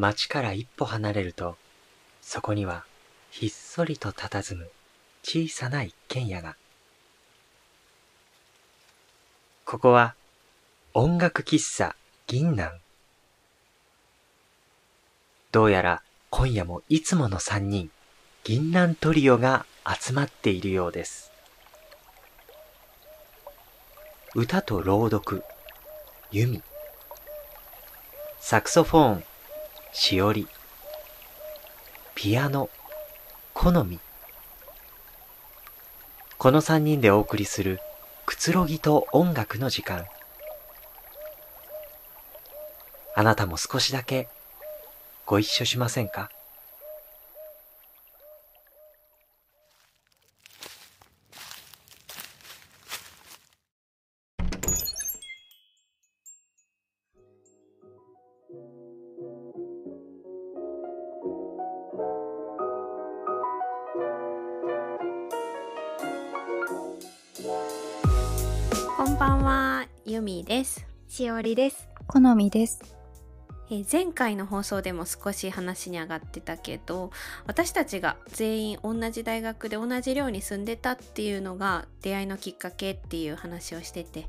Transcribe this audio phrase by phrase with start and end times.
[0.00, 1.58] 町から一歩離れると、
[2.22, 2.86] そこには
[3.30, 4.70] ひっそりと佇む
[5.22, 6.56] 小さな一軒家が。
[9.66, 10.14] ここは
[10.94, 11.94] 音楽喫茶
[12.26, 12.78] 銀南。
[15.52, 17.90] どうやら今夜もいつもの三人、
[18.42, 21.30] 銀南トリオが集まっているようです。
[24.34, 25.44] 歌と朗読、
[26.30, 26.62] 弓。
[28.38, 29.24] サクソフォン、
[29.92, 30.46] しおり。
[32.14, 32.70] ピアノ、
[33.54, 33.98] 好み。
[36.38, 37.80] この三人でお送りする
[38.24, 40.06] くつろぎと音楽の時間。
[43.14, 44.28] あなたも少しだけ
[45.26, 46.30] ご一緒しませんか？
[70.10, 70.84] は、ゆみです。
[71.06, 71.88] しおりです。
[72.08, 72.80] 好みです。
[73.70, 77.12] え前回の放送でも少し話に上がってたけど
[77.46, 84.26] 私たちが全員同じ大学で同じ寮に住んでたっていうのが出会いのきっかけっていう話をしてて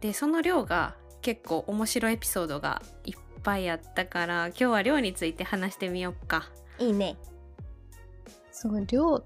[0.00, 7.16] でその寮が結構面白いエピソードがいっぱいあったから今日は寮について話してみようかいいね
[8.52, 9.24] そう寮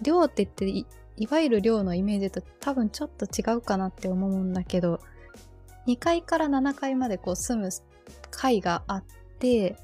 [0.00, 0.86] 寮って言ってい
[1.18, 5.00] いわゆる寮のイメージと多分ちょっと違うかなって思うんだけど
[5.86, 7.70] 2階から7階までこう住む
[8.30, 9.04] 階があっ
[9.38, 9.76] て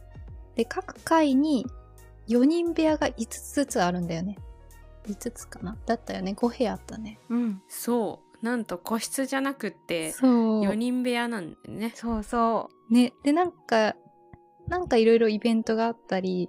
[0.54, 1.66] で各階に
[2.28, 4.36] 4人部屋が5つずつあるんだよね。
[5.06, 5.76] 5つかな？
[5.86, 6.34] だったよね。
[6.36, 7.18] 5部屋あったね。
[7.28, 7.62] うん。
[7.68, 8.44] そう。
[8.44, 11.92] なんと個室じゃなくって4人部屋なんだよね。
[11.94, 12.94] そうそう。
[12.94, 13.12] ね。
[13.22, 13.94] でなんか
[14.68, 16.48] なんかいろいろイベントがあったり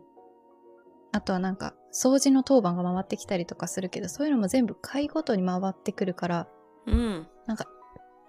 [1.12, 6.48] あとはなんか掃除の当番が回ってきたりとかするけどそういうのも全部階ごとに回ってくるから
[6.86, 7.28] うん。
[7.48, 7.68] なんか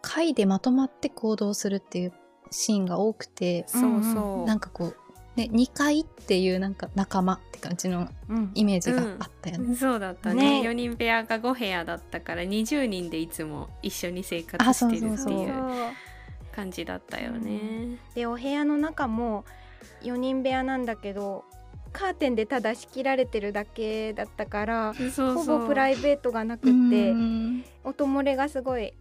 [0.05, 2.13] 階でまとまって行動するっていう
[2.51, 4.47] シーンが多くてそうそう。
[4.47, 4.97] なんかこう
[5.37, 8.09] ね、2階っていうなんか仲間って感じの
[8.55, 9.71] イメージがあったよね、うん。
[9.71, 10.63] うん、そうだったね。
[10.63, 10.69] ね。
[10.69, 15.55] 4人部屋が5部屋だったから20人でいつも一緒に生活してるっていう
[16.55, 17.99] 感じだったよね。
[18.15, 19.45] でお部屋の中も
[20.03, 21.45] 4人部屋なんだけど
[21.93, 27.13] カーテンでただ仕切られてるだけだったからほぼプライベートがなくて
[27.83, 28.93] 音漏れがすごい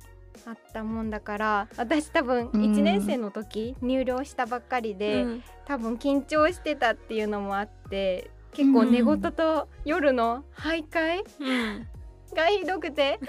[0.46, 11.88] あったもんだから私多分1年生の時入寮したばっかりで、うん、多分緊張してたっていうのもあって結構寝言と夜の徘徊、うん
[12.34, 13.20] がひどくて、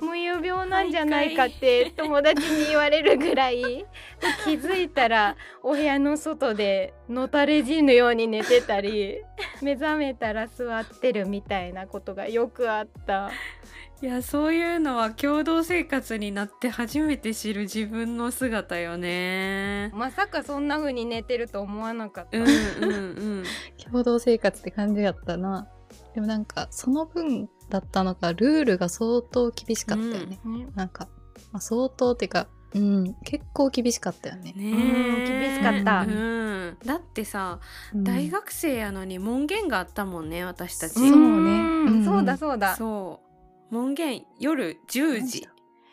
[0.00, 3.86] 無遊病なんじゃないかって友達に言われるぐらい
[4.44, 9.18] 気づいたらお部屋の外でのたれ死ぬように寝てたり
[9.62, 13.30] 目覚めたら座ってるみたいなことがよくあった。
[14.02, 19.90] いやそういうのは共同生活になって初めて知る自分の姿よね。
[19.94, 22.96] まさかそんな風に寝てると思わなかった、うんうんう
[23.40, 23.44] ん、
[23.82, 25.68] 共同生活って感じやったな
[26.14, 31.08] でもなんかその分だったのかルールが相当厳しかったよね、うん、なんか、
[31.52, 34.52] まあ、相当っていうかうん、結構厳しかったよね。
[34.52, 34.72] ね
[35.24, 37.60] 厳しかった、うん、だってさ、
[37.94, 40.94] うん、大学生やのに門限があったもんね私たち。
[40.94, 42.74] そうね、そうだそうだ。
[42.74, 43.20] そ
[43.70, 43.74] う。
[43.74, 45.48] 門限夜10時。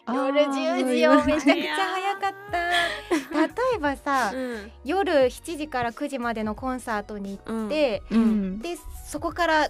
[0.07, 3.47] 夜10時よめちゃくちゃ早かった。
[3.47, 8.75] 例えばさ、うん、夜7時から9時までのコンサートに行って、うん、で
[9.07, 9.69] そこから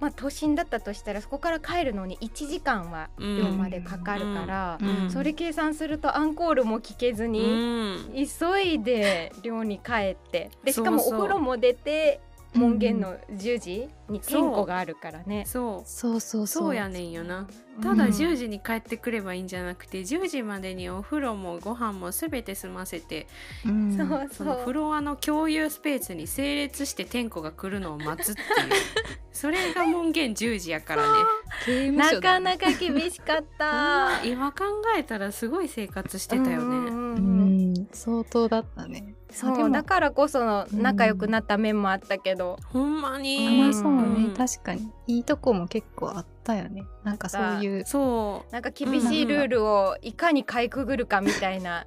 [0.00, 12.20] まあ、都心だったとしたらそこから帰るのに1時間は寮までかかるから、うん、それ計算するとアンコールも聞けずに、急いで寮に帰ってでしかもお風呂も出て
[12.54, 15.88] 門限の10時に点呼があるからね、そう。
[15.88, 16.74] そうそうそう。
[16.74, 17.46] やねんよな。
[17.82, 23.26] ただ10時に帰ってくればいいんじゃなくて10時までにお風呂もご飯も全て済ませて、
[23.64, 28.46] うん、そのフロアの共有スペースに整列して点呼が来るのを待つっていう。
[29.32, 31.02] それが門限10時やから
[31.66, 31.92] ね。
[31.92, 34.20] なかなか厳しかった。
[34.26, 34.64] 今考
[34.98, 36.89] えたらすごい生活してたよね、うん、うん、
[37.92, 39.14] 相当だったね。
[39.30, 43.70] そうだからこそ仲良くなった面もあったけど、ほんまに。
[43.70, 44.30] あそうね。
[44.36, 46.84] 確かにいいとこも結構あったよね。
[47.04, 48.52] なんかそういうそう。
[48.52, 51.86] なんか厳しいルールをいかにかいくぐるかみたいな。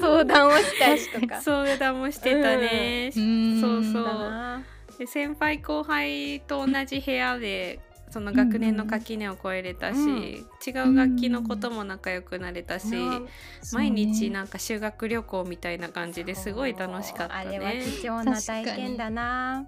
[0.00, 1.40] 相談をしたりとか。
[1.40, 4.64] 相談もしてたね、うん、そうそう。
[4.98, 13.28] で先輩後輩と同じ部屋でその学年の垣根を越えれたし、うんうん、違う楽器のことも仲良くなれたし、うん、
[13.72, 17.56] 毎日なんか修学旅行みたいな感じですごい楽しかったね。
[17.56, 19.66] あれは貴重な体験だな。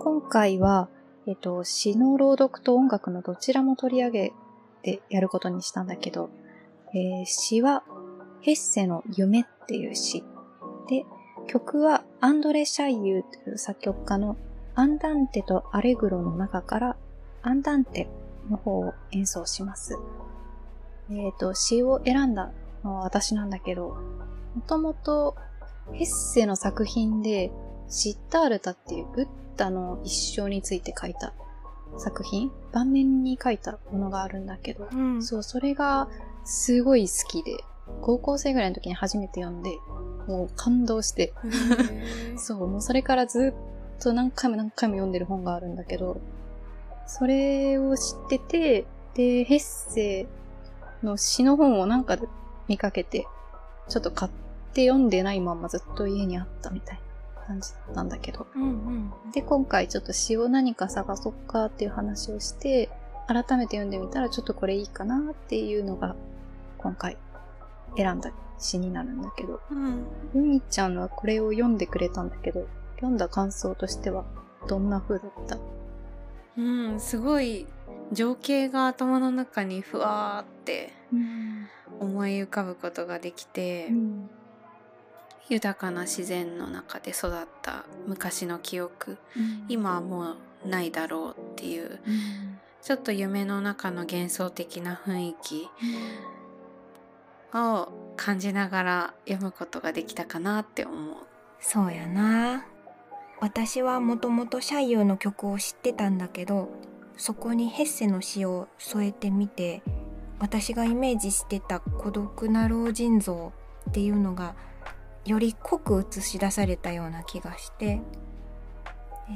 [0.00, 0.88] 今回は、
[1.26, 4.32] えっと、詩の朗読と音楽のどちらも取り上げ
[4.82, 6.30] てやることにしたんだけど、
[6.92, 7.84] えー、詩は
[8.40, 10.24] ヘッセの夢っていう詩。
[11.46, 14.36] で、曲はアンドレ・シャイユーという作曲家の
[14.74, 16.96] アンダンテとアレグロの中から
[17.42, 18.08] アンダンテ
[18.50, 19.96] の方を演奏します。
[21.10, 22.52] えっ、ー、と、詩を選んだ
[22.82, 23.96] のは私なんだけど、
[24.54, 25.36] もともと
[25.92, 27.52] ヘッセの作品で
[27.88, 31.32] シッタールタっていうブッダの一生について書いた
[31.98, 36.08] 作品晩年に書いたものがあるんだけど、うん、そう、それが
[36.44, 37.58] すごい好きで、
[38.00, 39.78] 高校生ぐらいの時に初めて読んで、
[40.26, 41.32] もう感動して。
[42.36, 43.54] そう、もうそれからず
[43.98, 46.20] っと何回も何回も読んでる本があるんだけど、
[47.06, 50.26] それを知ってて、で、ヘッセ
[51.02, 52.26] の詩の本をなんかで
[52.68, 53.26] 見かけて、
[53.88, 54.32] ちょっと買っ
[54.72, 57.00] て読んでないままずっと家にあったみたい
[57.36, 58.46] な感じなんだけど。
[58.56, 58.66] うんう
[59.28, 62.88] ん、で、今回ちょっと詩を何か探そっかっていう話をして、
[63.26, 66.14] 改めて読んでみたらちょっとこれいいかなっていうのが
[66.78, 67.16] 今回
[67.96, 70.04] 選んだ詩になるんだけど、うん。
[70.34, 74.24] ゆみちゃんはこれを読んでくれたんだけど、読んだ感想としては
[74.68, 75.58] どんな風だった？
[76.56, 76.62] う
[76.94, 77.66] ん、すごい
[78.12, 80.92] 情景が頭の中にふわーって
[82.00, 84.30] 思い浮かぶことができて、うん、
[85.48, 92.00] 豊かな自然の中で育った昔の記憶、うん、今はもうないだろうっていう、
[92.82, 95.68] ちょっと夢の中の幻想的な雰囲気
[97.54, 101.16] を感じながら読むことができたかなって思う。
[101.60, 102.66] そうやな。
[103.40, 106.70] 私はもともとシャイユーの曲を知ってたんだけど、
[107.16, 109.82] そこにヘッセの詩を添えてみて、
[110.38, 113.52] 私がイメージしてた孤独な老人像
[113.88, 114.54] っていうのが
[115.24, 118.02] より濃く映し出されたような気がして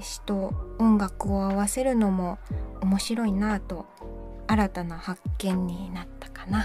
[0.02, 2.38] 詩と音楽を合わせるのも
[2.82, 3.86] 面白いなぁと
[4.46, 6.57] 新たな発見になったかな。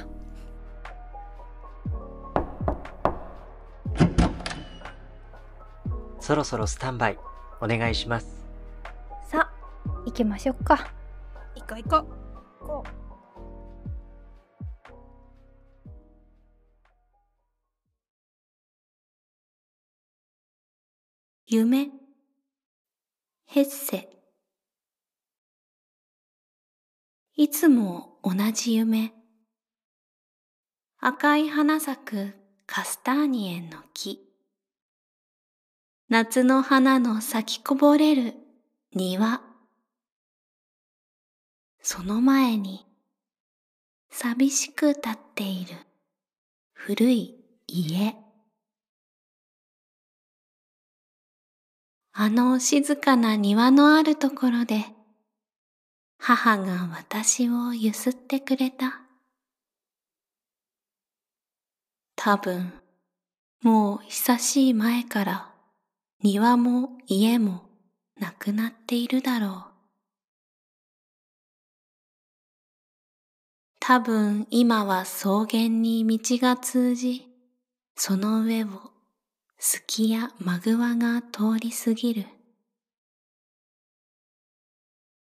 [6.24, 7.20] そろそろスタンバイ
[7.60, 8.46] お願いします。
[9.30, 9.54] さあ
[10.06, 10.90] 行きましょうか。
[11.54, 12.08] 行こう行こう。
[12.62, 13.04] 行こう。
[21.46, 21.90] 夢？
[23.46, 24.08] ヘッセ。
[27.36, 29.12] いつも同じ夢。
[31.00, 32.34] 赤い花咲く
[32.66, 34.33] カスターニエンの木
[36.14, 38.36] 夏の花の咲きこぼれる
[38.94, 39.42] 庭。
[41.82, 42.86] その前に
[44.12, 45.74] 寂しく立っている
[46.72, 48.14] 古い家。
[52.12, 54.86] あの静かな庭のあるところで
[56.20, 59.02] 母が私をゆすってくれた。
[62.16, 62.72] 多分
[63.64, 65.53] もう久しい前から
[66.24, 67.64] 庭も家も
[68.18, 69.74] なくなっているだろう。
[73.82, 77.28] 多分今は草原に道が通じ、
[77.98, 78.70] その上を
[79.58, 82.26] スキやマグワが通り過ぎる。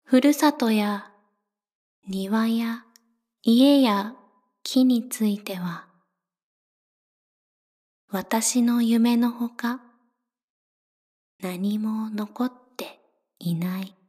[0.03, 1.13] ふるさとや
[2.09, 2.85] 庭や
[3.45, 4.15] 家や
[4.65, 5.87] 木については、
[8.11, 9.81] 私の夢のほか、
[11.43, 13.01] 何も残って
[13.39, 14.00] いない。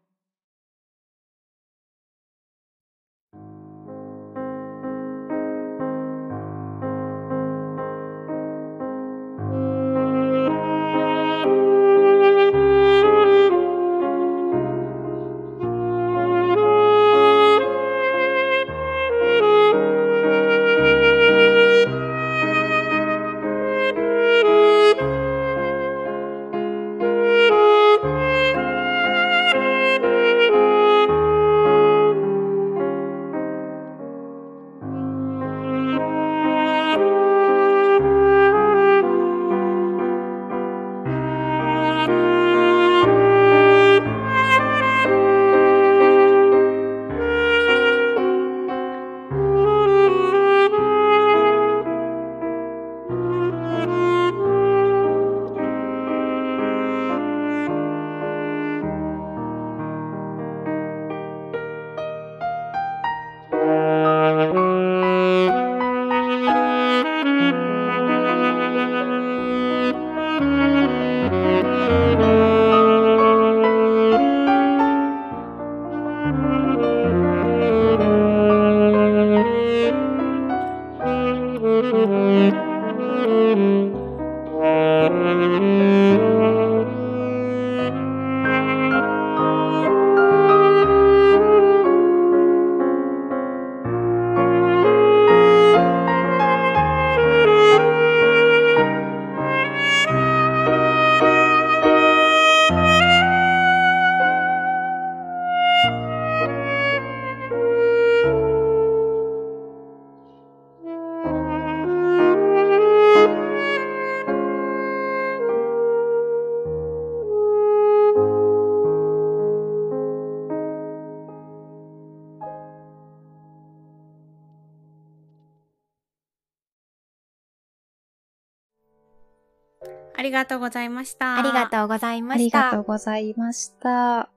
[130.22, 131.36] ありがとうございました。
[131.36, 132.66] ありがとうございまありした。
[132.66, 134.30] がとうございました。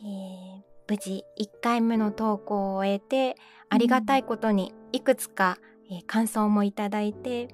[0.00, 0.56] えー
[0.88, 3.36] 無事1回目の投稿を終えて
[3.70, 5.58] ありがたいことにいくつか、
[5.90, 7.48] えー感想もいただいて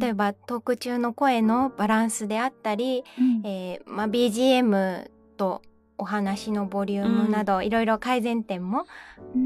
[0.00, 5.60] 例えばトーク中の声のバランスであったり、うんえーまあ、BGM と
[5.98, 8.86] お話のボリュームなど、いろいろ改善点も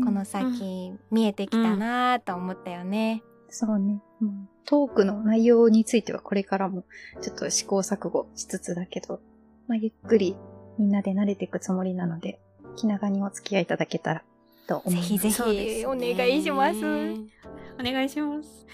[0.04, 3.24] この先見えてきたなと思ったよね。
[3.48, 4.00] そうね。
[4.20, 6.84] まあトークの内容についてはこれからも
[7.20, 9.20] ちょっと試行錯誤しつつだけど、
[9.68, 10.36] まあ、ゆっくり
[10.78, 12.40] みんなで慣れていくつもりなので、
[12.76, 14.22] 気長にお付き合いいただけたら
[14.66, 15.08] と思います。
[15.08, 16.78] ぜひぜひお願いします。
[17.78, 18.66] お願いします。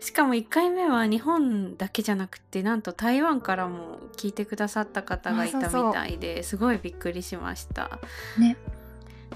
[0.00, 8.00] しかも1回目は日本だけじゃなくてなんと台湾からも聞いてくださった方がいたみあそうそうたいですごいびっくりしました。
[8.38, 8.56] ね。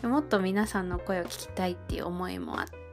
[0.02, 2.85] でもっと皆さんの声を聞きたいっていう思いもあって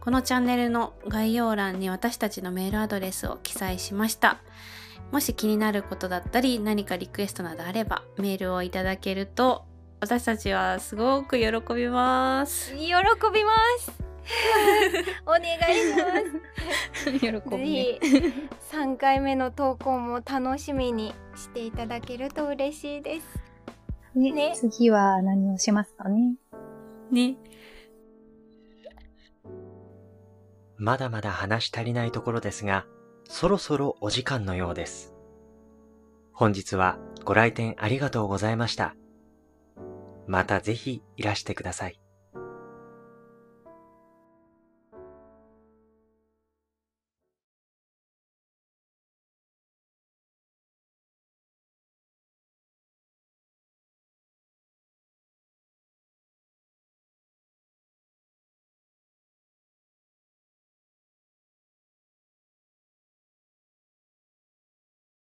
[0.00, 4.38] このチャンネルの概要欄に私たちのメールアドレスを記載しました。
[5.12, 9.64] もし気になることだったり何かリクエストなどあればメールをいただけると
[10.00, 12.74] 私たちはすごく喜びます。
[12.76, 12.78] 喜
[13.32, 13.92] びます。
[15.26, 17.18] お願いします。
[17.18, 17.98] 喜ぶぜね。
[18.00, 18.00] ひ
[18.70, 23.26] 3回目の投稿も楽しみにしていただけると嬉しいです。
[24.14, 26.34] ねね次は何をしますかね？
[27.10, 27.36] ね。
[30.78, 32.86] まだまだ話し足りないところですが、
[33.28, 35.12] そろそろお時間のようです。
[36.32, 38.94] 本日はご来店ありがとうございました。
[40.28, 42.00] またぜひいらしてください。